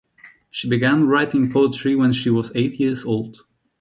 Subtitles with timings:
[0.49, 3.45] She began writing poetry when she was eight years old.